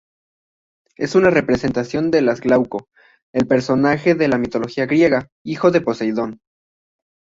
Es 0.95 1.13
una 1.13 1.29
representación 1.29 2.09
de 2.09 2.21
Glauco, 2.21 2.89
el 3.35 3.45
personaje 3.45 4.15
de 4.15 4.29
la 4.29 4.39
mitología 4.39 4.87
griega, 4.87 5.27
hijo 5.45 5.69
de 5.69 5.81
Poseidón. 5.81 6.39